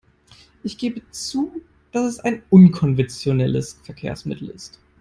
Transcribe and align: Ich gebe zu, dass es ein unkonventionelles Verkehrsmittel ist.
Ich 0.63 0.79
gebe 0.79 1.07
zu, 1.11 1.61
dass 1.91 2.05
es 2.13 2.19
ein 2.21 2.41
unkonventionelles 2.49 3.81
Verkehrsmittel 3.83 4.49
ist. 4.49 4.79